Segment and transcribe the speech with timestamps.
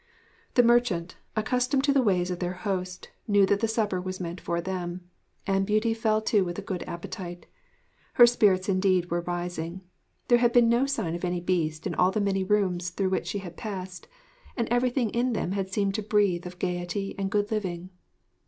[0.55, 4.41] The merchant, accustomed to the ways of their host, knew that the supper was meant
[4.41, 5.07] for them,
[5.45, 7.45] and Beauty fell to with a good appetite.
[8.13, 9.81] Her spirits indeed were rising.
[10.27, 13.27] There had been no sign of any Beast in all the many rooms through which
[13.27, 14.07] she had passed,
[14.57, 17.91] and everything in them had seemed to breathe of gaiety and good living.